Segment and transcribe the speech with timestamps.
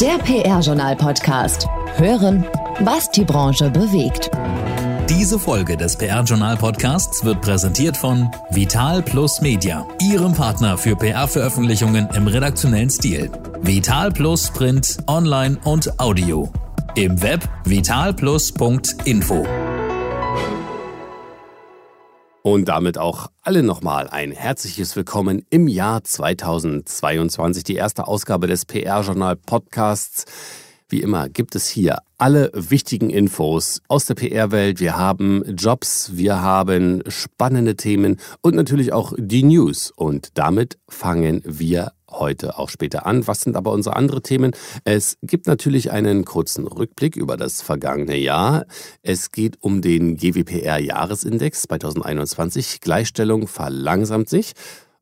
[0.00, 1.66] Der PR-Journal-Podcast.
[1.96, 2.44] Hören,
[2.80, 4.30] was die Branche bewegt.
[5.08, 12.26] Diese Folge des PR-Journal-Podcasts wird präsentiert von Vital Plus Media, Ihrem Partner für PR-Veröffentlichungen im
[12.26, 13.30] redaktionellen Stil.
[13.62, 16.50] Vital Plus Print, Online und Audio.
[16.94, 19.46] Im Web vitalplus.info.
[22.46, 28.64] Und damit auch alle nochmal ein herzliches Willkommen im Jahr 2022, die erste Ausgabe des
[28.64, 30.26] PR-Journal Podcasts.
[30.88, 34.78] Wie immer gibt es hier alle wichtigen Infos aus der PR-Welt.
[34.78, 39.90] Wir haben Jobs, wir haben spannende Themen und natürlich auch die News.
[39.90, 43.26] Und damit fangen wir heute auch später an.
[43.26, 44.52] Was sind aber unsere anderen Themen?
[44.84, 48.66] Es gibt natürlich einen kurzen Rückblick über das vergangene Jahr.
[49.02, 52.80] Es geht um den GWPR-Jahresindex 2021.
[52.80, 54.52] Gleichstellung verlangsamt sich.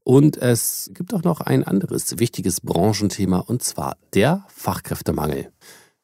[0.05, 5.51] Und es gibt auch noch ein anderes wichtiges Branchenthema, und zwar der Fachkräftemangel.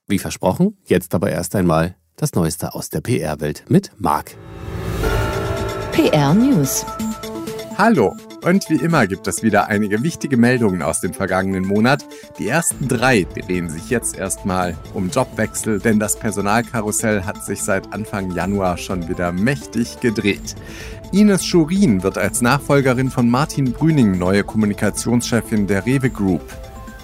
[0.07, 4.37] Wie versprochen, jetzt aber erst einmal das Neueste aus der PR-Welt mit Marc.
[5.93, 6.85] PR News.
[7.83, 12.05] Hallo, und wie immer gibt es wieder einige wichtige Meldungen aus dem vergangenen Monat.
[12.39, 17.91] Die ersten drei drehen sich jetzt erstmal um Jobwechsel, denn das Personalkarussell hat sich seit
[17.95, 20.57] Anfang Januar schon wieder mächtig gedreht.
[21.11, 26.43] Ines Schurin wird als Nachfolgerin von Martin Brüning neue Kommunikationschefin der Rewe Group.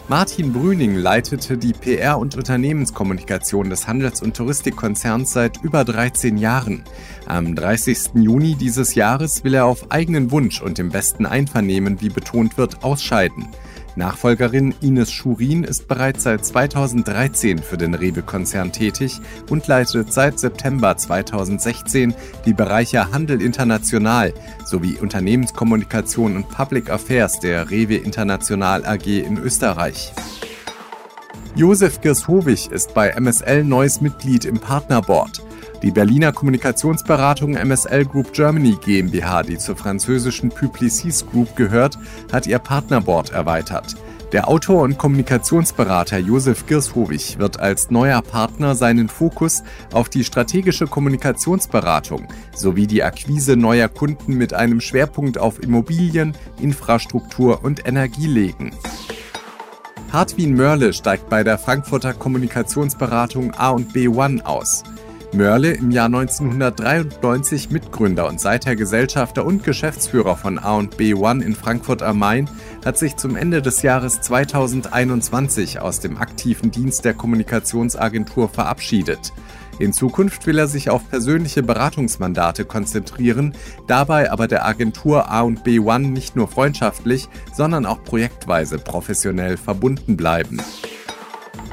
[0.08, 6.84] Martin Brüning leitete die PR- und Unternehmenskommunikation des Handels- und Touristikkonzerns seit über 13 Jahren.
[7.26, 8.10] Am 30.
[8.14, 12.84] Juni dieses Jahres will er auf eigenen Wunsch und im besten Einvernehmen, wie betont wird,
[12.84, 13.48] ausscheiden.
[13.96, 20.96] Nachfolgerin Ines Schurin ist bereits seit 2013 für den Rewe-Konzern tätig und leitet seit September
[20.96, 24.34] 2016 die Bereiche Handel international
[24.66, 30.12] sowie Unternehmenskommunikation und Public Affairs der Rewe International AG in Österreich.
[31.54, 35.45] Josef Girshovich ist bei MSL neues Mitglied im Partnerboard.
[35.86, 41.96] Die Berliner Kommunikationsberatung MSL Group Germany GmbH, die zur französischen Publicis Group gehört,
[42.32, 43.94] hat ihr Partnerboard erweitert.
[44.32, 50.88] Der Autor und Kommunikationsberater Josef Girshovich wird als neuer Partner seinen Fokus auf die strategische
[50.88, 58.72] Kommunikationsberatung sowie die Akquise neuer Kunden mit einem Schwerpunkt auf Immobilien, Infrastruktur und Energie legen.
[60.12, 64.82] Hartwin Mörle steigt bei der Frankfurter Kommunikationsberatung A&B One aus.
[65.36, 72.02] Mörle, im Jahr 1993 Mitgründer und seither Gesellschafter und Geschäftsführer von A&B One in Frankfurt
[72.02, 72.48] am Main,
[72.84, 79.34] hat sich zum Ende des Jahres 2021 aus dem aktiven Dienst der Kommunikationsagentur verabschiedet.
[79.78, 83.52] In Zukunft will er sich auf persönliche Beratungsmandate konzentrieren,
[83.86, 90.62] dabei aber der Agentur A&B One nicht nur freundschaftlich, sondern auch projektweise professionell verbunden bleiben.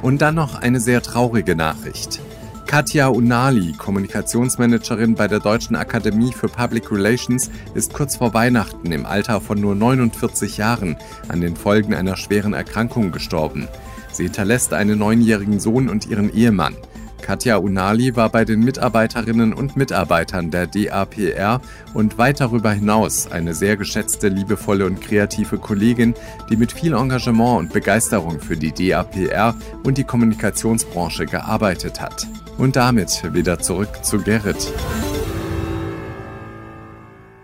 [0.01, 2.19] Und dann noch eine sehr traurige Nachricht.
[2.65, 9.05] Katja Unali, Kommunikationsmanagerin bei der Deutschen Akademie für Public Relations, ist kurz vor Weihnachten im
[9.05, 10.97] Alter von nur 49 Jahren
[11.27, 13.67] an den Folgen einer schweren Erkrankung gestorben.
[14.11, 16.75] Sie hinterlässt einen neunjährigen Sohn und ihren Ehemann.
[17.21, 21.61] Katja Unali war bei den Mitarbeiterinnen und Mitarbeitern der DAPR
[21.93, 26.15] und weit darüber hinaus eine sehr geschätzte, liebevolle und kreative Kollegin,
[26.49, 32.27] die mit viel Engagement und Begeisterung für die DAPR und die Kommunikationsbranche gearbeitet hat.
[32.57, 34.71] Und damit wieder zurück zu Gerrit.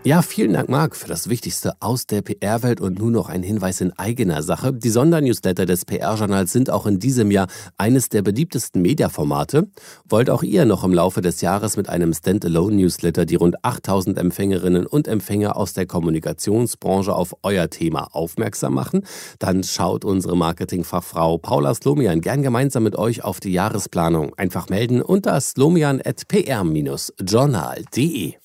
[0.05, 3.81] Ja, vielen Dank, Marc, für das Wichtigste aus der PR-Welt und nun noch ein Hinweis
[3.81, 4.71] in eigener Sache.
[4.71, 9.67] Die Sondernewsletter des PR-Journals sind auch in diesem Jahr eines der beliebtesten Mediaformate.
[10.07, 14.85] Wollt auch ihr noch im Laufe des Jahres mit einem Standalone-Newsletter die rund 8000 Empfängerinnen
[14.85, 19.03] und Empfänger aus der Kommunikationsbranche auf euer Thema aufmerksam machen?
[19.37, 24.33] Dann schaut unsere Marketingfachfrau Paula Slomian gern gemeinsam mit euch auf die Jahresplanung.
[24.35, 28.35] Einfach melden unter slomian.pr-journal.de.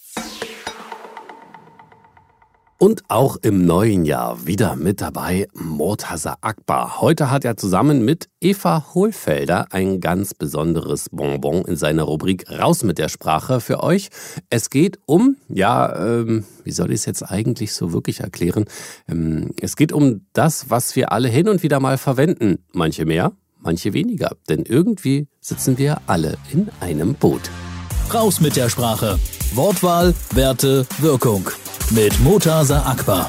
[2.84, 7.00] Und auch im neuen Jahr wieder mit dabei Mortaza Akbar.
[7.00, 12.84] Heute hat er zusammen mit Eva Hohlfelder ein ganz besonderes Bonbon in seiner Rubrik Raus
[12.84, 14.10] mit der Sprache für euch.
[14.50, 18.66] Es geht um, ja, ähm, wie soll ich es jetzt eigentlich so wirklich erklären?
[19.08, 22.58] Ähm, es geht um das, was wir alle hin und wieder mal verwenden.
[22.74, 24.32] Manche mehr, manche weniger.
[24.50, 27.50] Denn irgendwie sitzen wir alle in einem Boot.
[28.12, 29.18] Raus mit der Sprache.
[29.54, 31.48] Wortwahl, Werte, Wirkung
[31.90, 33.28] mit Mutasa Akbar.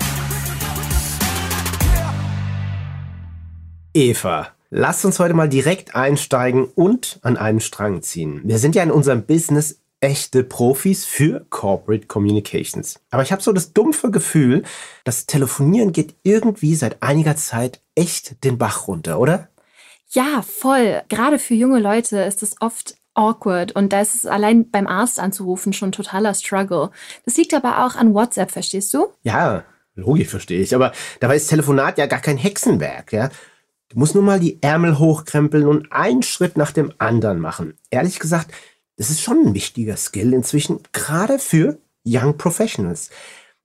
[3.94, 8.42] Eva, lass uns heute mal direkt einsteigen und an einen Strang ziehen.
[8.44, 13.00] Wir sind ja in unserem Business echte Profis für Corporate Communications.
[13.10, 14.64] Aber ich habe so das dumpfe Gefühl,
[15.04, 19.50] das Telefonieren geht irgendwie seit einiger Zeit echt den Bach runter, oder?
[20.10, 21.02] Ja, voll.
[21.10, 25.20] Gerade für junge Leute ist es oft awkward und da ist es allein beim Arzt
[25.20, 26.92] anzurufen schon totaler Struggle.
[27.26, 29.08] Das liegt aber auch an WhatsApp, verstehst du?
[29.24, 29.64] Ja,
[29.96, 30.76] logisch verstehe ich.
[30.76, 33.30] Aber dabei ist Telefonat ja gar kein Hexenwerk, ja.
[33.90, 37.76] Du musst nur mal die Ärmel hochkrempeln und einen Schritt nach dem anderen machen.
[37.92, 38.52] Ehrlich gesagt,
[38.98, 43.10] das ist schon ein wichtiger Skill inzwischen, gerade für Young Professionals.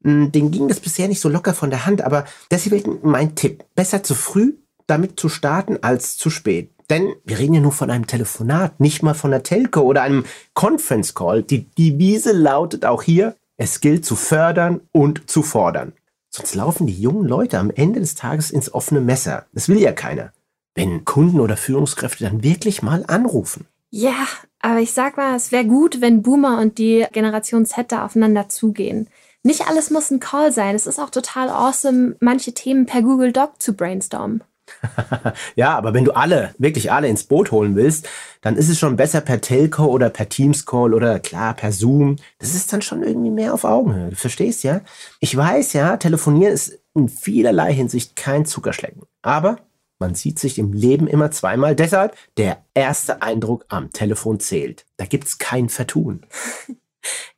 [0.03, 3.65] Hm, denen ging das bisher nicht so locker von der Hand, aber deswegen mein Tipp.
[3.75, 4.55] Besser zu früh
[4.91, 6.71] damit zu starten als zu spät.
[6.91, 10.25] Denn wir reden ja nur von einem Telefonat, nicht mal von einer Telco oder einem
[10.55, 11.45] Conference Call.
[11.45, 15.93] Die Devise lautet auch hier, es gilt zu fördern und zu fordern.
[16.31, 19.47] Sonst laufen die jungen Leute am Ende des Tages ins offene Messer.
[19.53, 20.33] Das will ja keiner.
[20.75, 23.67] Wenn Kunden oder Führungskräfte dann wirklich mal anrufen.
[23.91, 24.27] Ja,
[24.61, 28.49] aber ich sag mal, es wäre gut, wenn Boomer und die Generation Z da aufeinander
[28.49, 29.09] zugehen.
[29.43, 30.75] Nicht alles muss ein Call sein.
[30.75, 34.45] Es ist auch total awesome, manche Themen per Google Doc zu brainstormen.
[35.57, 38.09] ja, aber wenn du alle, wirklich alle ins Boot holen willst,
[38.41, 42.17] dann ist es schon besser per Telco oder per Teams Call oder klar per Zoom.
[42.39, 44.11] Das ist dann schon irgendwie mehr auf Augenhöhe.
[44.11, 44.81] Du verstehst ja?
[45.21, 49.03] Ich weiß ja, telefonieren ist in vielerlei Hinsicht kein Zuckerschlecken.
[49.23, 49.59] Aber
[49.99, 51.77] man sieht sich im Leben immer zweimal.
[51.77, 54.87] Deshalb der erste Eindruck am Telefon zählt.
[54.97, 56.27] Da gibt's kein Vertun.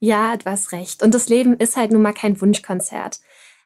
[0.00, 1.04] Ja, du hast recht.
[1.04, 3.20] Und das Leben ist halt nun mal kein Wunschkonzert.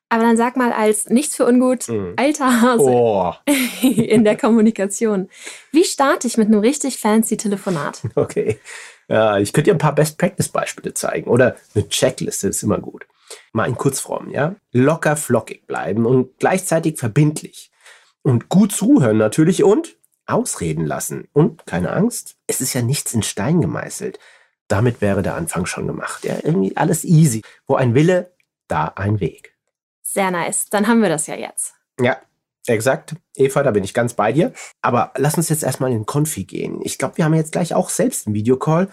[0.09, 2.15] Aber dann sag mal als nichts für ungut, mhm.
[2.17, 3.35] alter Hase oh.
[3.83, 5.29] in der Kommunikation.
[5.73, 8.03] Wie starte ich mit einem richtig fancy Telefonat?
[8.15, 8.59] Okay.
[9.09, 11.31] Ja, ich könnte dir ein paar Best-Practice-Beispiele zeigen.
[11.31, 13.07] Oder eine Checkliste ist immer gut.
[13.53, 14.57] Mal in Kurzform, ja?
[14.73, 17.71] Locker flockig bleiben und gleichzeitig verbindlich.
[18.23, 21.29] Und gut zuhören natürlich und ausreden lassen.
[21.33, 24.19] Und keine Angst, es ist ja nichts in Stein gemeißelt.
[24.67, 26.25] Damit wäre der Anfang schon gemacht.
[26.25, 27.43] Ja, irgendwie alles easy.
[27.67, 28.33] Wo ein Wille,
[28.67, 29.56] da ein Weg.
[30.07, 30.67] Sehr nice.
[30.71, 31.75] Dann haben wir das ja jetzt.
[32.01, 32.17] Ja,
[32.67, 33.17] exakt.
[33.35, 34.53] Eva, da bin ich ganz bei dir.
[34.81, 36.81] Aber lass uns jetzt erstmal in den Konfi gehen.
[36.83, 38.89] Ich glaube, wir haben jetzt gleich auch selbst einen Videocall.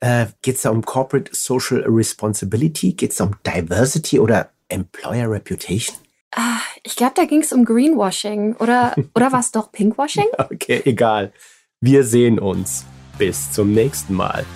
[0.00, 2.92] Äh, Geht es da um Corporate Social Responsibility?
[2.92, 5.96] Geht es da um Diversity oder Employer Reputation?
[6.34, 8.54] Ah, ich glaube, da ging es um Greenwashing.
[8.56, 10.28] Oder, oder war es doch Pinkwashing?
[10.38, 11.32] okay, egal.
[11.80, 12.84] Wir sehen uns.
[13.18, 14.46] Bis zum nächsten Mal.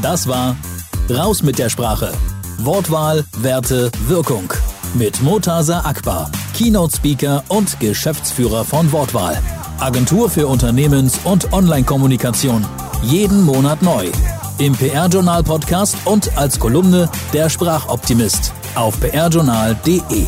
[0.00, 0.56] Das war
[1.10, 2.12] Raus mit der Sprache.
[2.58, 4.50] Wortwahl, Werte, Wirkung.
[4.94, 9.38] Mit Motasa Akbar, Keynote Speaker und Geschäftsführer von Wortwahl.
[9.80, 12.62] Agentur für Unternehmens- und Online-Kommunikation.
[13.02, 14.08] Jeden Monat neu.
[14.58, 20.26] Im PR-Journal Podcast und als Kolumne der Sprachoptimist auf prjournal.de.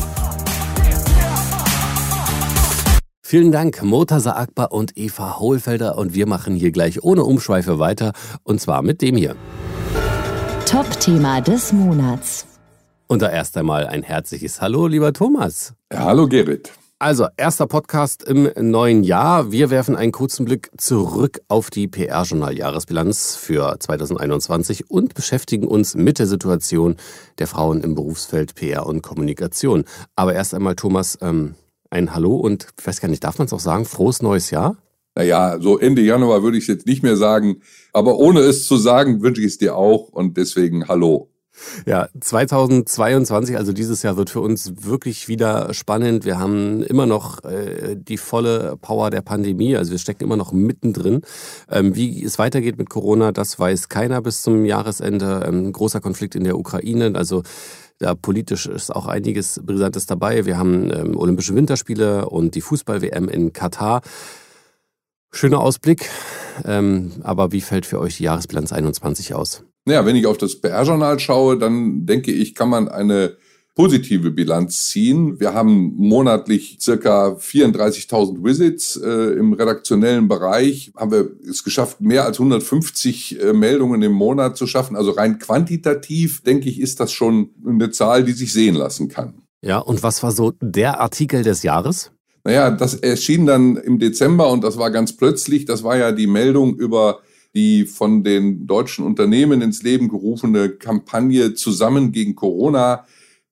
[3.21, 5.95] Vielen Dank, Motasa Akbar und Eva Hohlfelder.
[5.95, 8.13] Und wir machen hier gleich ohne Umschweife weiter.
[8.41, 9.35] Und zwar mit dem hier.
[10.65, 12.54] Top-Thema des Monats.
[13.07, 15.73] Und da erst einmal ein herzliches Hallo, lieber Thomas.
[15.93, 16.71] Hallo, Gerrit.
[16.97, 19.51] Also, erster Podcast im neuen Jahr.
[19.51, 26.17] Wir werfen einen kurzen Blick zurück auf die PR-Journal-Jahresbilanz für 2021 und beschäftigen uns mit
[26.17, 26.95] der Situation
[27.37, 29.83] der Frauen im Berufsfeld PR und Kommunikation.
[30.15, 31.53] Aber erst einmal, Thomas, ähm,
[31.91, 34.77] ein Hallo und ich weiß gar nicht, darf man es auch sagen, frohes neues Jahr?
[35.15, 37.61] Naja, so Ende Januar würde ich es jetzt nicht mehr sagen,
[37.93, 41.29] aber ohne es zu sagen, wünsche ich es dir auch und deswegen Hallo.
[41.85, 46.25] Ja, 2022, also dieses Jahr wird für uns wirklich wieder spannend.
[46.25, 50.51] Wir haben immer noch äh, die volle Power der Pandemie, also wir stecken immer noch
[50.51, 51.21] mittendrin.
[51.69, 55.45] Ähm, wie es weitergeht mit Corona, das weiß keiner bis zum Jahresende.
[55.47, 57.43] Ähm, großer Konflikt in der Ukraine, also
[57.99, 60.45] da politisch ist auch einiges Brisantes dabei.
[60.45, 64.01] Wir haben ähm, Olympische Winterspiele und die Fußball-WM in Katar.
[65.31, 66.09] Schöner Ausblick,
[66.65, 69.63] ähm, aber wie fällt für euch die Jahresbilanz 21 aus?
[69.85, 73.37] Naja, wenn ich auf das PR-Journal schaue, dann denke ich, kann man eine
[73.75, 75.39] positive Bilanz ziehen.
[75.39, 80.91] Wir haben monatlich circa 34.000 Visits äh, im redaktionellen Bereich.
[80.95, 84.95] Haben wir es geschafft, mehr als 150 äh, Meldungen im Monat zu schaffen.
[84.95, 89.41] Also rein quantitativ, denke ich, ist das schon eine Zahl, die sich sehen lassen kann.
[89.61, 92.11] Ja, und was war so der Artikel des Jahres?
[92.45, 95.65] Naja, das erschien dann im Dezember und das war ganz plötzlich.
[95.65, 97.19] Das war ja die Meldung über
[97.55, 103.05] die von den deutschen Unternehmen ins Leben gerufene Kampagne zusammen gegen Corona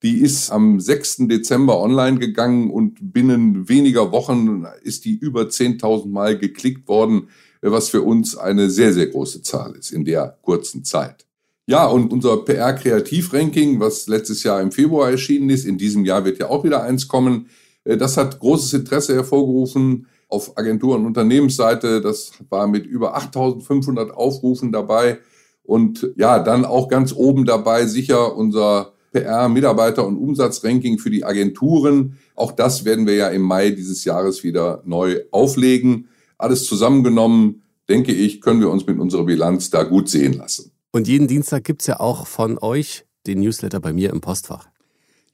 [0.04, 1.28] die ist am 6.
[1.30, 7.30] Dezember online gegangen und binnen weniger Wochen ist die über 10.000 Mal geklickt worden,
[7.62, 11.26] was für uns eine sehr, sehr große Zahl ist in der kurzen Zeit.
[11.68, 16.38] Ja, und unser PR-Kreativ-Ranking, was letztes Jahr im Februar erschienen ist, in diesem Jahr wird
[16.38, 17.48] ja auch wieder eins kommen,
[17.86, 22.02] äh, das hat großes Interesse hervorgerufen auf Agentur- und Unternehmensseite.
[22.02, 25.20] Das war mit über 8500 Aufrufen dabei.
[25.63, 31.24] Und ja, dann auch ganz oben dabei sicher unser PR, Mitarbeiter- und Umsatzranking für die
[31.24, 32.18] Agenturen.
[32.36, 36.10] Auch das werden wir ja im Mai dieses Jahres wieder neu auflegen.
[36.40, 40.72] alles zusammengenommen, denke ich, können wir uns mit unserer Bilanz da gut sehen lassen.
[40.92, 44.73] Und jeden Dienstag gibt es ja auch von euch den Newsletter bei mir im Postfach.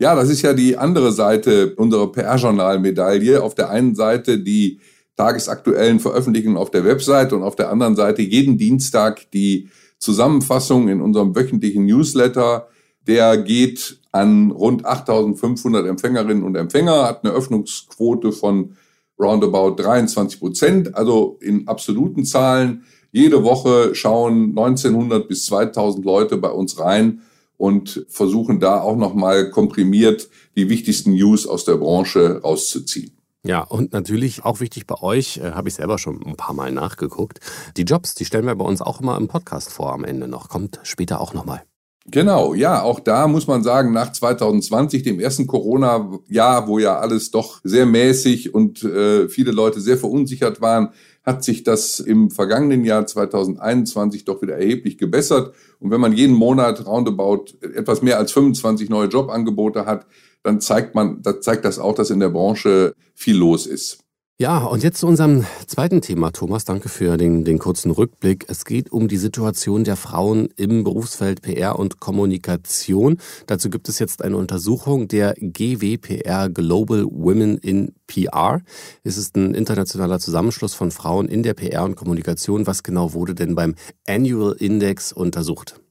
[0.02, 3.44] Ja, das ist ja die andere Seite unserer PR-Journal-Medaille.
[3.44, 4.80] Auf der einen Seite die
[5.18, 11.02] tagesaktuellen Veröffentlichungen auf der Website und auf der anderen Seite jeden Dienstag die Zusammenfassung in
[11.02, 12.70] unserem wöchentlichen Newsletter.
[13.08, 18.78] Der geht an rund 8500 Empfängerinnen und Empfänger, hat eine Öffnungsquote von
[19.20, 22.84] roundabout 23 Prozent, also in absoluten Zahlen.
[23.12, 27.22] Jede Woche schauen 1900 bis 2000 Leute bei uns rein
[27.60, 33.12] und versuchen da auch nochmal komprimiert die wichtigsten News aus der Branche rauszuziehen.
[33.44, 36.72] Ja, und natürlich auch wichtig bei euch, äh, habe ich selber schon ein paar Mal
[36.72, 37.40] nachgeguckt.
[37.78, 40.50] Die Jobs, die stellen wir bei uns auch immer im Podcast vor am Ende noch.
[40.50, 41.64] Kommt später auch nochmal.
[42.06, 47.30] Genau, ja, auch da muss man sagen, nach 2020, dem ersten Corona-Jahr, wo ja alles
[47.30, 50.90] doch sehr mäßig und äh, viele Leute sehr verunsichert waren,
[51.24, 55.54] hat sich das im vergangenen Jahr 2021 doch wieder erheblich gebessert.
[55.80, 60.06] Und wenn man jeden Monat roundabout etwas mehr als 25 neue Jobangebote hat,
[60.44, 64.00] dann zeigt man, da zeigt das auch, dass in der Branche viel los ist.
[64.42, 66.64] Ja, und jetzt zu unserem zweiten Thema, Thomas.
[66.64, 68.46] Danke für den, den kurzen Rückblick.
[68.48, 73.18] Es geht um die Situation der Frauen im Berufsfeld PR und Kommunikation.
[73.48, 78.62] Dazu gibt es jetzt eine Untersuchung der GWPR Global Women in PR.
[79.04, 82.66] Es ist ein internationaler Zusammenschluss von Frauen in der PR und Kommunikation.
[82.66, 83.76] Was genau wurde denn beim
[84.08, 85.82] Annual Index untersucht?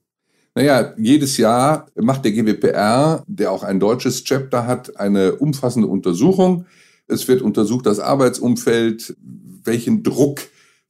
[0.54, 6.64] Naja, jedes Jahr macht der GWPR, der auch ein deutsches Chapter hat, eine umfassende Untersuchung.
[7.08, 9.16] Es wird untersucht das Arbeitsumfeld,
[9.64, 10.40] welchen Druck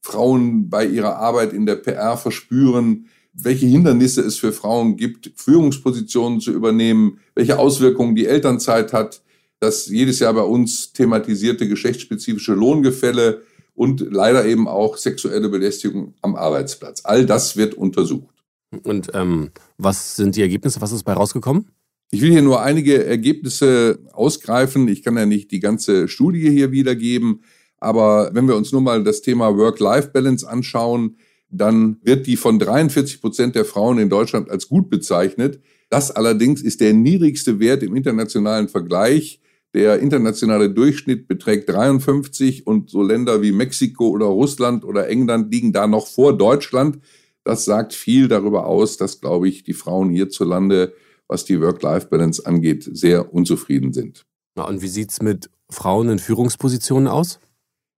[0.00, 6.40] Frauen bei ihrer Arbeit in der PR verspüren, welche Hindernisse es für Frauen gibt, Führungspositionen
[6.40, 9.22] zu übernehmen, welche Auswirkungen die Elternzeit hat,
[9.60, 13.42] das jedes Jahr bei uns thematisierte geschlechtsspezifische Lohngefälle
[13.74, 17.02] und leider eben auch sexuelle Belästigung am Arbeitsplatz.
[17.04, 18.34] All das wird untersucht.
[18.82, 20.80] Und ähm, was sind die Ergebnisse?
[20.80, 21.70] Was ist bei rausgekommen?
[22.10, 24.88] Ich will hier nur einige Ergebnisse ausgreifen.
[24.88, 27.42] Ich kann ja nicht die ganze Studie hier wiedergeben.
[27.78, 31.16] Aber wenn wir uns nur mal das Thema Work-Life-Balance anschauen,
[31.50, 35.60] dann wird die von 43 Prozent der Frauen in Deutschland als gut bezeichnet.
[35.90, 39.40] Das allerdings ist der niedrigste Wert im internationalen Vergleich.
[39.74, 45.72] Der internationale Durchschnitt beträgt 53 und so Länder wie Mexiko oder Russland oder England liegen
[45.72, 47.00] da noch vor Deutschland.
[47.44, 50.94] Das sagt viel darüber aus, dass, glaube ich, die Frauen hierzulande,
[51.28, 54.26] was die Work-Life-Balance angeht, sehr unzufrieden sind.
[54.56, 57.38] Na, und wie sieht es mit Frauen in Führungspositionen aus?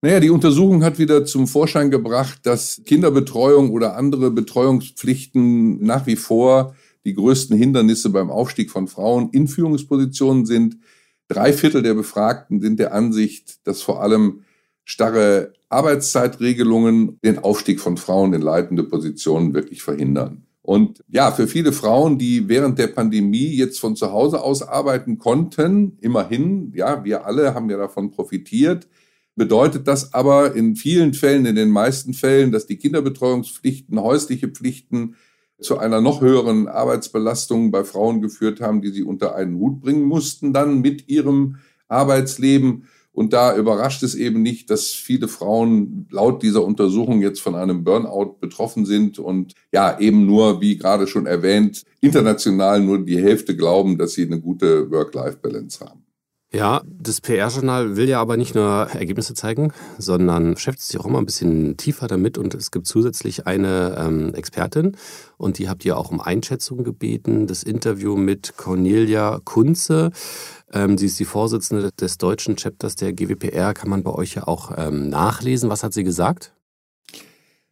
[0.03, 6.17] Naja, die Untersuchung hat wieder zum Vorschein gebracht, dass Kinderbetreuung oder andere Betreuungspflichten nach wie
[6.17, 10.79] vor die größten Hindernisse beim Aufstieg von Frauen in Führungspositionen sind.
[11.29, 14.41] Drei Viertel der Befragten sind der Ansicht, dass vor allem
[14.85, 20.47] starre Arbeitszeitregelungen den Aufstieg von Frauen in leitende Positionen wirklich verhindern.
[20.71, 25.19] Und ja, für viele Frauen, die während der Pandemie jetzt von zu Hause aus arbeiten
[25.19, 28.87] konnten, immerhin, ja, wir alle haben ja davon profitiert,
[29.35, 35.17] bedeutet das aber in vielen Fällen, in den meisten Fällen, dass die Kinderbetreuungspflichten, häusliche Pflichten
[35.61, 40.05] zu einer noch höheren Arbeitsbelastung bei Frauen geführt haben, die sie unter einen Hut bringen
[40.05, 41.57] mussten dann mit ihrem
[41.89, 42.87] Arbeitsleben.
[43.12, 47.83] Und da überrascht es eben nicht, dass viele Frauen laut dieser Untersuchung jetzt von einem
[47.85, 53.57] Burnout betroffen sind und ja, eben nur, wie gerade schon erwähnt, international nur die Hälfte
[53.57, 56.05] glauben, dass sie eine gute Work-Life-Balance haben.
[56.52, 61.21] Ja, das PR-Journal will ja aber nicht nur Ergebnisse zeigen, sondern beschäftigt sich auch immer
[61.21, 62.38] ein bisschen tiefer damit.
[62.38, 64.97] Und es gibt zusätzlich eine ähm, Expertin
[65.37, 67.47] und die habt ihr auch um Einschätzung gebeten.
[67.47, 70.11] Das Interview mit Cornelia Kunze.
[70.73, 73.75] Ähm, sie ist die Vorsitzende des deutschen Chapters der GWPR.
[73.75, 75.71] Kann man bei euch ja auch ähm, nachlesen.
[75.71, 76.53] Was hat sie gesagt?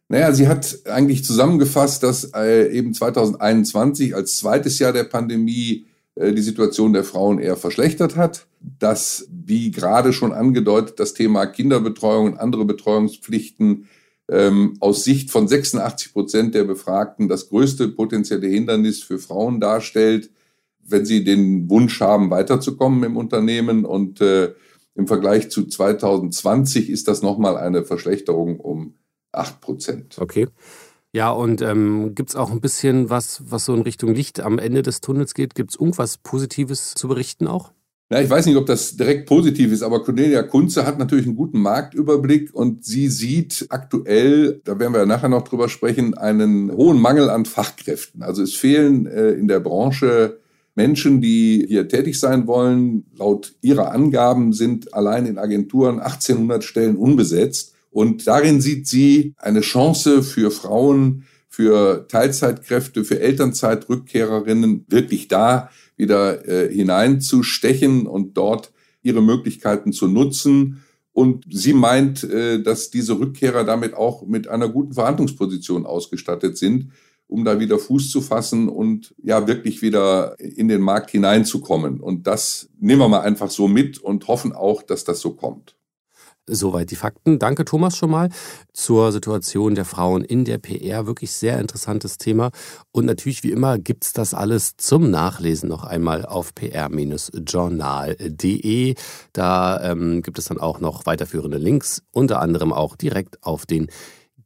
[0.09, 6.33] Naja, sie hat eigentlich zusammengefasst, dass äh, eben 2021 als zweites Jahr der Pandemie äh,
[6.33, 8.47] die Situation der Frauen eher verschlechtert hat,
[8.79, 13.87] dass, wie gerade schon angedeutet, das Thema Kinderbetreuung und andere Betreuungspflichten
[14.29, 20.29] ähm, aus Sicht von 86 Prozent der Befragten das größte potenzielle Hindernis für Frauen darstellt,
[20.91, 23.85] wenn sie den Wunsch haben, weiterzukommen im Unternehmen.
[23.85, 24.53] Und äh,
[24.95, 28.95] im Vergleich zu 2020 ist das nochmal eine Verschlechterung um
[29.31, 30.17] 8 Prozent.
[30.19, 30.47] Okay.
[31.11, 34.59] Ja, und ähm, gibt es auch ein bisschen was, was so in Richtung Licht am
[34.59, 35.55] Ende des Tunnels geht?
[35.55, 37.71] Gibt es irgendwas Positives zu berichten auch?
[38.11, 41.35] Ja, ich weiß nicht, ob das direkt positiv ist, aber Cornelia Kunze hat natürlich einen
[41.35, 46.71] guten Marktüberblick und sie sieht aktuell, da werden wir ja nachher noch drüber sprechen, einen
[46.71, 48.23] hohen Mangel an Fachkräften.
[48.23, 50.39] Also es fehlen äh, in der Branche
[50.79, 53.03] Menschen, die hier tätig sein wollen.
[53.17, 59.59] Laut ihrer Angaben sind allein in Agenturen 1800 Stellen unbesetzt Und darin sieht sie eine
[59.59, 68.71] Chance für Frauen, für Teilzeitkräfte, für Elternzeitrückkehrerinnen wirklich da wieder äh, hineinzustechen und dort
[69.03, 70.81] ihre Möglichkeiten zu nutzen.
[71.11, 76.91] Und sie meint, äh, dass diese Rückkehrer damit auch mit einer guten Verhandlungsposition ausgestattet sind,
[77.29, 82.01] um da wieder Fuß zu fassen und ja wirklich wieder in den Markt hineinzukommen.
[82.01, 85.75] Und das nehmen wir mal einfach so mit und hoffen auch, dass das so kommt.
[86.51, 87.37] Soweit die Fakten.
[87.37, 88.29] Danke, Thomas, schon mal
[88.73, 91.05] zur Situation der Frauen in der PR.
[91.05, 92.49] Wirklich sehr interessantes Thema.
[92.91, 98.95] Und natürlich, wie immer, gibt's das alles zum Nachlesen noch einmal auf pr-journal.de.
[99.33, 103.91] Da ähm, gibt es dann auch noch weiterführende Links, unter anderem auch direkt auf den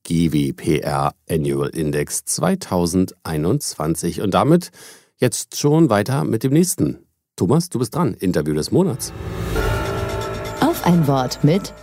[0.04, 4.22] GWPR Annual Index 2021.
[4.22, 4.72] Und damit
[5.18, 7.06] jetzt schon weiter mit dem nächsten.
[7.36, 8.14] Thomas, du bist dran.
[8.14, 9.12] Interview des Monats.
[10.60, 11.74] Auf ein Wort mit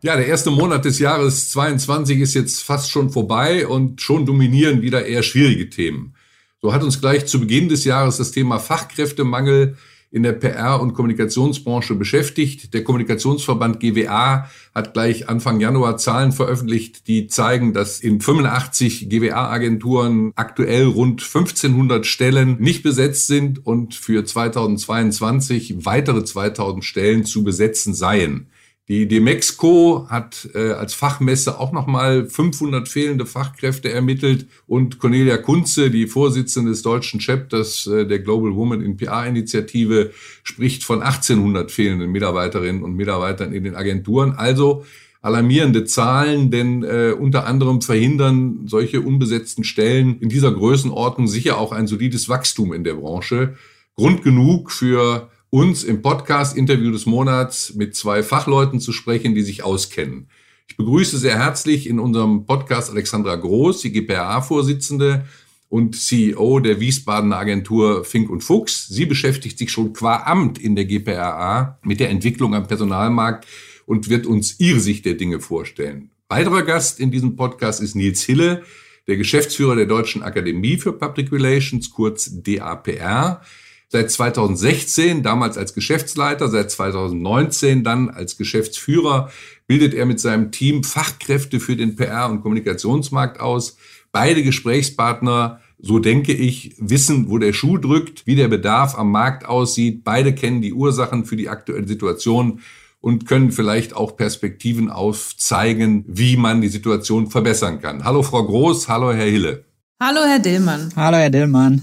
[0.00, 4.80] ja, der erste Monat des Jahres 22 ist jetzt fast schon vorbei und schon dominieren
[4.80, 6.14] wieder eher schwierige Themen.
[6.62, 9.76] So hat uns gleich zu Beginn des Jahres das Thema Fachkräftemangel
[10.10, 12.72] in der PR- und Kommunikationsbranche beschäftigt.
[12.72, 20.32] Der Kommunikationsverband GWA hat gleich Anfang Januar Zahlen veröffentlicht, die zeigen, dass in 85 GWA-Agenturen
[20.34, 27.92] aktuell rund 1500 Stellen nicht besetzt sind und für 2022 weitere 2000 Stellen zu besetzen
[27.92, 28.46] seien.
[28.88, 35.90] Die Demexco hat äh, als Fachmesse auch nochmal 500 fehlende Fachkräfte ermittelt und Cornelia Kunze,
[35.90, 42.10] die Vorsitzende des deutschen Chapters äh, der Global Woman in PR-Initiative, spricht von 1800 fehlenden
[42.10, 44.32] Mitarbeiterinnen und Mitarbeitern in den Agenturen.
[44.32, 44.86] Also
[45.20, 51.72] alarmierende Zahlen, denn äh, unter anderem verhindern solche unbesetzten Stellen in dieser Größenordnung sicher auch
[51.72, 53.54] ein solides Wachstum in der Branche.
[53.96, 59.42] Grund genug für uns im Podcast Interview des Monats mit zwei Fachleuten zu sprechen, die
[59.42, 60.28] sich auskennen.
[60.68, 65.24] Ich begrüße sehr herzlich in unserem Podcast Alexandra Groß, die GPA-Vorsitzende
[65.70, 68.88] und CEO der Wiesbadener Agentur Fink und Fuchs.
[68.88, 73.46] Sie beschäftigt sich schon qua Amt in der GPRA mit der Entwicklung am Personalmarkt
[73.86, 76.10] und wird uns ihre Sicht der Dinge vorstellen.
[76.28, 78.64] Weiterer Gast in diesem Podcast ist Nils Hille,
[79.06, 83.40] der Geschäftsführer der Deutschen Akademie für Public Relations, kurz DAPR
[83.88, 89.30] seit 2016, damals als Geschäftsleiter, seit 2019 dann als Geschäftsführer,
[89.66, 93.76] bildet er mit seinem Team Fachkräfte für den PR- und Kommunikationsmarkt aus.
[94.12, 99.46] Beide Gesprächspartner, so denke ich, wissen, wo der Schuh drückt, wie der Bedarf am Markt
[99.46, 100.04] aussieht.
[100.04, 102.60] Beide kennen die Ursachen für die aktuelle Situation
[103.00, 108.04] und können vielleicht auch Perspektiven aufzeigen, wie man die Situation verbessern kann.
[108.04, 109.64] Hallo Frau Groß, hallo Herr Hille.
[110.00, 110.92] Hallo Herr Dillmann.
[110.96, 111.82] Hallo Herr Dillmann.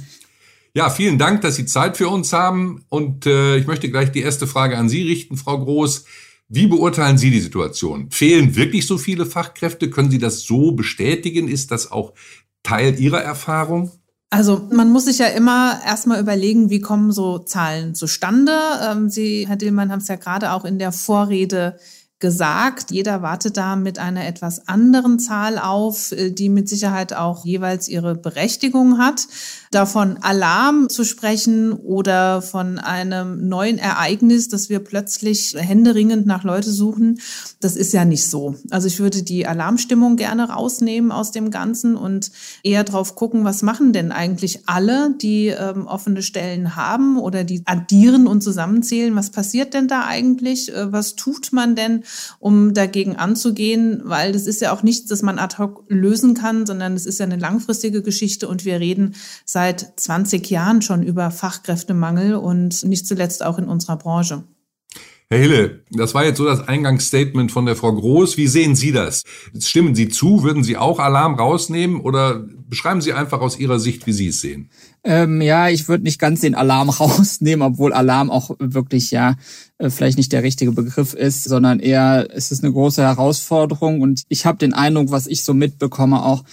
[0.77, 2.83] Ja, vielen Dank, dass Sie Zeit für uns haben.
[2.89, 6.03] Und äh, ich möchte gleich die erste Frage an Sie richten, Frau Groß.
[6.49, 8.11] Wie beurteilen Sie die Situation?
[8.11, 9.89] Fehlen wirklich so viele Fachkräfte?
[9.89, 11.47] Können Sie das so bestätigen?
[11.47, 12.13] Ist das auch
[12.61, 13.93] Teil Ihrer Erfahrung?
[14.29, 18.51] Also man muss sich ja immer erstmal überlegen, wie kommen so Zahlen zustande.
[18.85, 21.79] Ähm, Sie, Herr Dillmann, haben es ja gerade auch in der Vorrede
[22.25, 22.89] gesagt.
[22.89, 27.87] Jeder wartet da mit einer etwas anderen Zahl auf, äh, die mit Sicherheit auch jeweils
[27.87, 29.27] ihre Berechtigung hat.
[29.69, 36.71] Davon Alarm zu sprechen oder von einem neuen Ereignis, dass wir plötzlich händeringend nach Leute
[36.71, 37.19] suchen,
[37.59, 38.55] das ist ja nicht so.
[38.71, 42.31] Also ich würde die Alarmstimmung gerne rausnehmen aus dem Ganzen und
[42.63, 47.61] eher drauf gucken, was machen denn eigentlich alle, die ähm, offene Stellen haben oder die
[47.65, 49.15] addieren und zusammenzählen.
[49.15, 50.73] Was passiert denn da eigentlich?
[50.73, 52.03] Äh, was tut man denn,
[52.39, 54.01] um dagegen anzugehen?
[54.03, 57.19] Weil das ist ja auch nichts, das man ad hoc lösen kann, sondern es ist
[57.19, 62.83] ja eine langfristige Geschichte und wir reden seit seit 20 Jahren schon über Fachkräftemangel und
[62.85, 64.43] nicht zuletzt auch in unserer Branche.
[65.27, 68.37] Herr Hille, das war jetzt so das Eingangsstatement von der Frau Groß.
[68.37, 69.23] Wie sehen Sie das?
[69.59, 70.43] Stimmen Sie zu?
[70.43, 74.39] Würden Sie auch Alarm rausnehmen oder beschreiben Sie einfach aus Ihrer Sicht, wie Sie es
[74.39, 74.69] sehen?
[75.07, 79.35] Ähm, ja, ich würde nicht ganz den Alarm rausnehmen, obwohl Alarm auch wirklich ja
[79.77, 84.23] äh, vielleicht nicht der richtige Begriff ist, sondern eher es ist eine große Herausforderung und
[84.29, 86.43] ich habe den Eindruck, was ich so mitbekomme auch,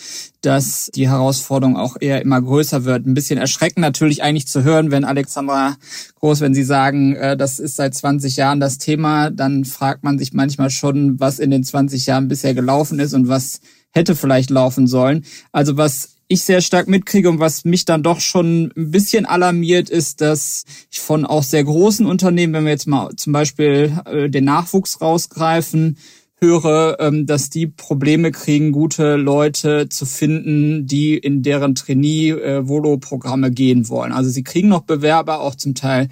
[0.43, 3.07] dass die Herausforderung auch eher immer größer wird.
[3.07, 5.77] Ein bisschen erschreckend natürlich eigentlich zu hören, wenn Alexandra
[6.21, 10.19] Groß, wenn Sie sagen, äh, das ist seit 20 Jahren das Thema, dann fragt man
[10.19, 13.61] sich manchmal schon, was in den 20 Jahren bisher gelaufen ist und was
[13.93, 15.25] hätte vielleicht laufen sollen.
[15.53, 19.90] Also was ich sehr stark mitkriege und was mich dann doch schon ein bisschen alarmiert,
[19.90, 24.29] ist, dass ich von auch sehr großen Unternehmen, wenn wir jetzt mal zum Beispiel äh,
[24.29, 25.99] den Nachwuchs rausgreifen,
[26.40, 33.88] höre, ähm, dass die Probleme kriegen, gute Leute zu finden, die in deren Trainee-Volo-Programme gehen
[33.88, 34.12] wollen.
[34.12, 36.09] Also sie kriegen noch Bewerber, auch zum Teil äh,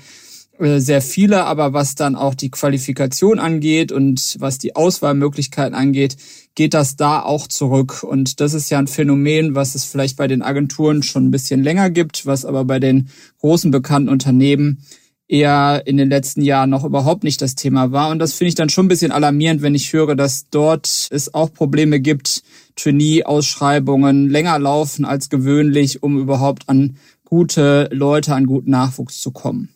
[0.60, 6.16] sehr viele, aber was dann auch die Qualifikation angeht und was die Auswahlmöglichkeiten angeht,
[6.54, 8.02] geht das da auch zurück.
[8.02, 11.62] Und das ist ja ein Phänomen, was es vielleicht bei den Agenturen schon ein bisschen
[11.62, 14.84] länger gibt, was aber bei den großen bekannten Unternehmen
[15.28, 18.10] eher in den letzten Jahren noch überhaupt nicht das Thema war.
[18.10, 21.32] Und das finde ich dann schon ein bisschen alarmierend, wenn ich höre, dass dort es
[21.32, 22.42] auch Probleme gibt,
[22.76, 29.68] Trainee-Ausschreibungen länger laufen als gewöhnlich, um überhaupt an gute Leute, an guten Nachwuchs zu kommen.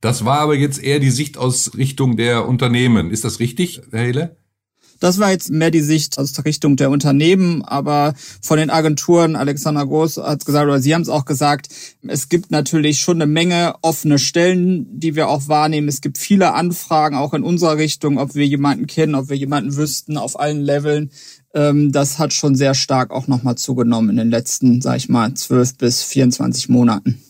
[0.00, 3.10] Das war aber jetzt eher die Sicht aus Richtung der Unternehmen.
[3.10, 4.36] Ist das richtig, Herr Hele?
[5.00, 9.86] Das war jetzt mehr die Sicht aus Richtung der Unternehmen, aber von den Agenturen, Alexander
[9.86, 11.68] Groß hat gesagt, oder Sie haben es auch gesagt,
[12.06, 15.88] es gibt natürlich schon eine Menge offene Stellen, die wir auch wahrnehmen.
[15.88, 19.76] Es gibt viele Anfragen auch in unserer Richtung, ob wir jemanden kennen, ob wir jemanden
[19.76, 21.10] wüssten auf allen Leveln.
[21.54, 25.32] Ähm, das hat schon sehr stark auch nochmal zugenommen in den letzten, sag ich mal,
[25.34, 27.22] zwölf bis 24 Monaten.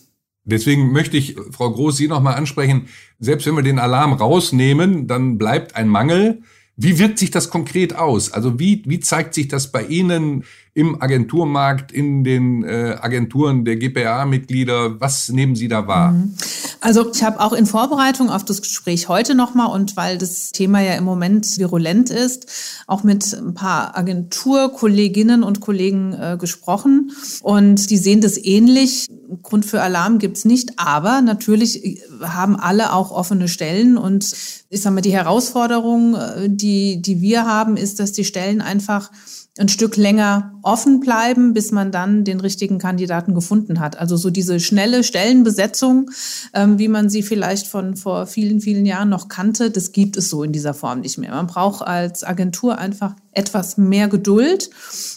[0.49, 2.87] Deswegen möchte ich, Frau Groß, Sie nochmal ansprechen.
[3.19, 6.41] Selbst wenn wir den Alarm rausnehmen, dann bleibt ein Mangel.
[6.81, 8.31] Wie wirkt sich das konkret aus?
[8.31, 13.75] Also wie, wie zeigt sich das bei Ihnen im Agenturmarkt, in den äh, Agenturen der
[13.75, 15.01] GPA-Mitglieder?
[15.01, 16.13] Was nehmen Sie da wahr?
[16.13, 16.35] Mhm.
[16.79, 20.79] Also ich habe auch in Vorbereitung auf das Gespräch heute nochmal und weil das Thema
[20.79, 22.47] ja im Moment virulent ist,
[22.87, 29.07] auch mit ein paar Agenturkolleginnen und Kollegen äh, gesprochen und die sehen das ähnlich.
[29.41, 34.33] Grund für Alarm gibt's nicht, aber natürlich äh, haben alle auch offene Stellen und
[34.69, 39.11] ich sage mal, die Herausforderung, äh, die, die wir haben, ist, dass die Stellen einfach
[39.59, 43.97] ein Stück länger offen bleiben, bis man dann den richtigen Kandidaten gefunden hat.
[43.99, 46.11] Also so diese schnelle Stellenbesetzung,
[46.53, 50.29] ähm, wie man sie vielleicht von vor vielen, vielen Jahren noch kannte, das gibt es
[50.29, 51.31] so in dieser Form nicht mehr.
[51.31, 54.69] Man braucht als Agentur einfach etwas mehr Geduld.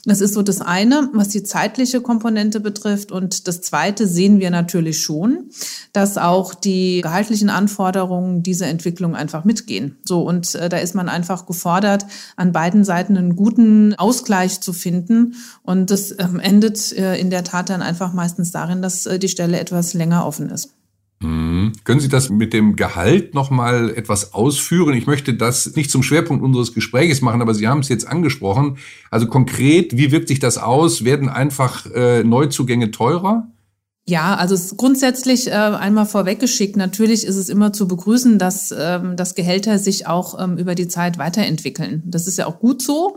[0.05, 3.13] Das ist so das eine, was die zeitliche Komponente betrifft.
[3.13, 5.51] Und das zweite sehen wir natürlich schon,
[5.93, 9.99] dass auch die gehaltlichen Anforderungen dieser Entwicklung einfach mitgehen.
[10.05, 12.07] So, und äh, da ist man einfach gefordert,
[12.37, 15.35] an beiden Seiten einen guten Ausgleich zu finden.
[15.63, 19.29] Und das ähm, endet äh, in der Tat dann einfach meistens darin, dass äh, die
[19.29, 20.71] Stelle etwas länger offen ist.
[21.23, 21.73] Mhm.
[21.85, 24.95] Können Sie das mit dem Gehalt noch mal etwas ausführen?
[24.95, 28.79] Ich möchte das nicht zum Schwerpunkt unseres Gesprächs machen, aber Sie haben es jetzt angesprochen.
[29.11, 31.05] Also konkret, wie wirkt sich das aus?
[31.05, 33.52] Werden einfach äh, Neuzugänge teurer?
[34.05, 39.37] Ja, also grundsätzlich äh, einmal vorweggeschickt, natürlich ist es immer zu begrüßen, dass, ähm, dass
[39.37, 42.03] Gehälter sich auch ähm, über die Zeit weiterentwickeln.
[42.05, 43.15] Das ist ja auch gut so.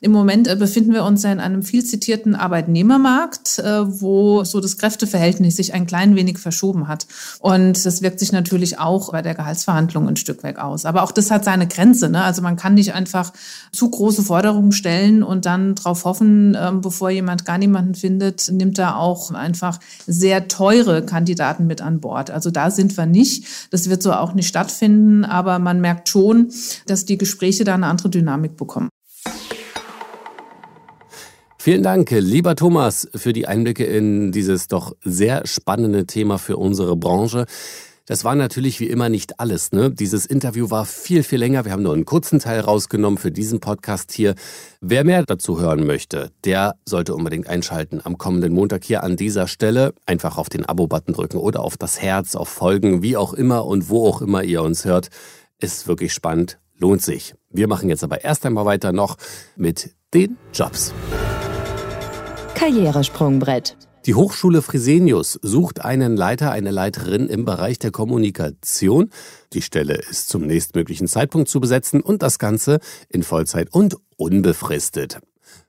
[0.00, 4.60] Im Moment äh, befinden wir uns ja in einem viel zitierten Arbeitnehmermarkt, äh, wo so
[4.60, 7.08] das Kräfteverhältnis sich ein klein wenig verschoben hat.
[7.40, 10.84] Und das wirkt sich natürlich auch bei der Gehaltsverhandlung ein Stück weg aus.
[10.84, 12.10] Aber auch das hat seine Grenze.
[12.10, 12.22] Ne?
[12.22, 13.32] Also man kann nicht einfach
[13.72, 18.78] zu große Forderungen stellen und dann darauf hoffen, ähm, bevor jemand gar niemanden findet, nimmt
[18.78, 22.30] er auch einfach sehr sehr teure Kandidaten mit an Bord.
[22.30, 23.46] Also da sind wir nicht.
[23.70, 26.52] Das wird so auch nicht stattfinden, aber man merkt schon,
[26.84, 28.90] dass die Gespräche da eine andere Dynamik bekommen.
[31.58, 36.94] Vielen Dank, lieber Thomas, für die Einblicke in dieses doch sehr spannende Thema für unsere
[36.94, 37.46] Branche.
[38.08, 39.72] Das war natürlich wie immer nicht alles.
[39.72, 39.90] Ne?
[39.90, 41.66] Dieses Interview war viel, viel länger.
[41.66, 44.34] Wir haben nur einen kurzen Teil rausgenommen für diesen Podcast hier.
[44.80, 49.46] Wer mehr dazu hören möchte, der sollte unbedingt einschalten am kommenden Montag hier an dieser
[49.46, 49.92] Stelle.
[50.06, 53.90] Einfach auf den Abo-Button drücken oder auf das Herz, auf Folgen, wie auch immer und
[53.90, 55.08] wo auch immer ihr uns hört.
[55.58, 57.34] Ist wirklich spannend, lohnt sich.
[57.50, 59.18] Wir machen jetzt aber erst einmal weiter noch
[59.54, 60.94] mit den Jobs.
[62.54, 63.76] Karrieresprungbrett.
[64.08, 69.10] Die Hochschule Fresenius sucht einen Leiter, eine Leiterin im Bereich der Kommunikation.
[69.52, 75.20] Die Stelle ist zum nächstmöglichen Zeitpunkt zu besetzen und das Ganze in Vollzeit und unbefristet.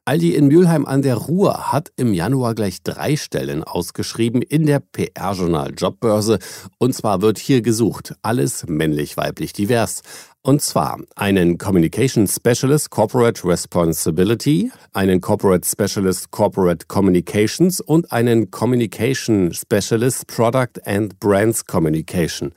[0.10, 4.80] Aldi in Mülheim an der Ruhr hat im Januar gleich drei Stellen ausgeschrieben in der
[4.80, 6.40] PR-Journal Jobbörse.
[6.80, 10.02] Und zwar wird hier gesucht, alles männlich-weiblich divers.
[10.42, 19.54] Und zwar einen Communication Specialist Corporate Responsibility, einen Corporate Specialist Corporate Communications und einen Communication
[19.54, 22.52] Specialist Product and Brands Communication.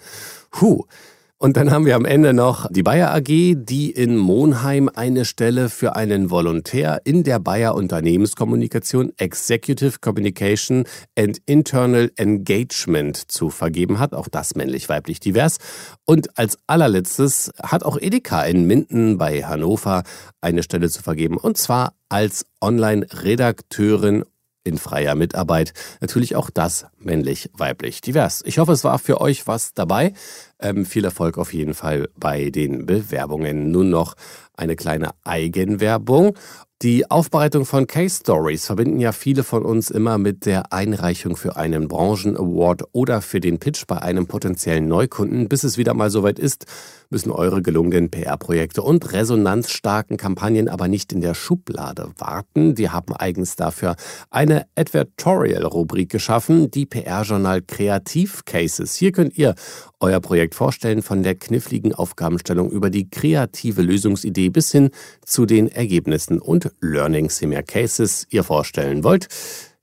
[0.59, 0.87] Huh.
[1.43, 5.71] Und dann haben wir am Ende noch die Bayer AG, die in Monheim eine Stelle
[5.71, 10.85] für einen Volontär in der Bayer Unternehmenskommunikation Executive Communication
[11.19, 14.15] and Internal Engagement zu vergeben hat.
[14.15, 15.57] Auch das männlich-weiblich divers.
[16.05, 20.05] Und als allerletztes hat auch Edeka in Minden bei Hannover
[20.41, 21.39] eine Stelle zu vergeben.
[21.39, 24.23] Und zwar als Online-Redakteurin
[24.65, 25.73] in freier Mitarbeit.
[26.01, 28.43] Natürlich auch das männlich-weiblich divers.
[28.47, 30.13] Ich hoffe, es war für euch was dabei.
[30.61, 33.71] Ähm, viel Erfolg auf jeden Fall bei den Bewerbungen.
[33.71, 34.15] Nun noch
[34.63, 36.37] eine kleine Eigenwerbung.
[36.83, 41.55] Die Aufbereitung von Case Stories verbinden ja viele von uns immer mit der Einreichung für
[41.57, 45.49] einen Branchen-Award oder für den Pitch bei einem potenziellen Neukunden.
[45.49, 46.67] Bis es wieder mal soweit ist,
[47.09, 52.77] müssen eure gelungenen PR-Projekte und resonanzstarken Kampagnen aber nicht in der Schublade warten.
[52.77, 53.95] Wir haben eigens dafür
[54.31, 58.93] eine Advertorial-Rubrik geschaffen, die PR-Journal Kreativ Cases.
[58.97, 59.55] Hier könnt ihr
[60.01, 64.91] euer Projekt vorstellen, von der kniffligen Aufgabenstellung über die kreative Lösungsidee bis hin
[65.25, 69.29] zu den Ergebnissen und Learnings, je mehr Cases ihr vorstellen wollt,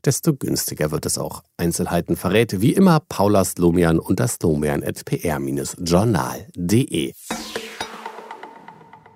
[0.06, 1.44] desto günstiger wird es auch.
[1.58, 7.14] Einzelheiten verrät wie immer Paula Slomian und das slomian.pr-journal.de.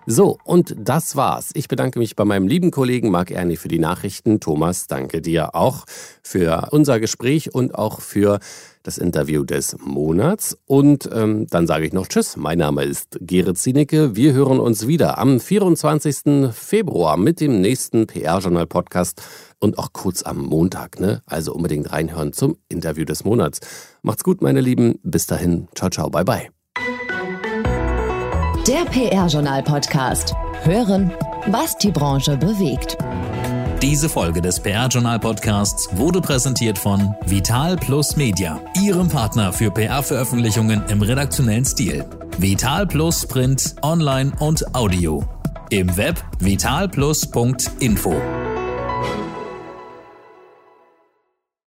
[0.05, 1.51] So, und das war's.
[1.53, 4.39] Ich bedanke mich bei meinem lieben Kollegen Marc Erni für die Nachrichten.
[4.39, 5.85] Thomas, danke dir auch
[6.21, 8.39] für unser Gespräch und auch für
[8.83, 10.57] das Interview des Monats.
[10.65, 12.35] Und ähm, dann sage ich noch Tschüss.
[12.35, 14.15] Mein Name ist Gerrit Zienicke.
[14.15, 16.51] Wir hören uns wieder am 24.
[16.51, 19.21] Februar mit dem nächsten PR-Journal-Podcast
[19.59, 20.99] und auch kurz am Montag.
[20.99, 21.21] Ne?
[21.25, 23.61] Also unbedingt reinhören zum Interview des Monats.
[24.01, 24.99] Macht's gut, meine Lieben.
[25.03, 25.69] Bis dahin.
[25.75, 26.09] Ciao, ciao.
[26.09, 26.62] Bye, bye.
[28.67, 30.33] Der PR-Journal-Podcast.
[30.63, 31.11] Hören,
[31.47, 32.97] was die Branche bewegt.
[33.81, 41.01] Diese Folge des PR-Journal-Podcasts wurde präsentiert von Vital Plus Media, Ihrem Partner für PR-Veröffentlichungen im
[41.01, 42.05] redaktionellen Stil.
[42.37, 45.25] Vital Plus Print, Online und Audio.
[45.69, 48.15] Im Web vitalplus.info.